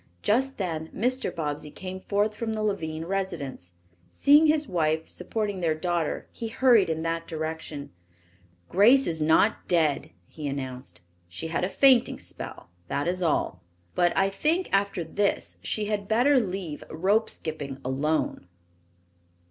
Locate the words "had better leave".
15.85-16.83